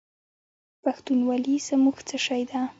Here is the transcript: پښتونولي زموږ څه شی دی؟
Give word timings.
پښتونولي 0.83 1.55
زموږ 1.67 1.97
څه 2.07 2.17
شی 2.25 2.41
دی؟ 2.49 2.59